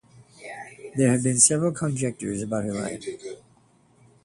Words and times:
There 0.97 1.11
have 1.11 1.21
been 1.21 1.37
several 1.39 1.71
conjectures 1.73 2.41
about 2.41 2.63
her 2.63 2.73
life. 2.73 3.05